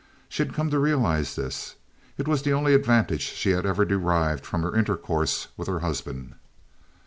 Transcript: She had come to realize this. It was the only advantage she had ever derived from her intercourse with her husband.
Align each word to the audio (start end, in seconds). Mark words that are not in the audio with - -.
She 0.27 0.41
had 0.43 0.55
come 0.55 0.71
to 0.71 0.79
realize 0.79 1.35
this. 1.35 1.75
It 2.17 2.27
was 2.27 2.41
the 2.41 2.53
only 2.53 2.73
advantage 2.73 3.21
she 3.21 3.51
had 3.51 3.67
ever 3.67 3.85
derived 3.85 4.47
from 4.47 4.63
her 4.63 4.75
intercourse 4.75 5.49
with 5.57 5.67
her 5.67 5.81
husband. 5.81 6.33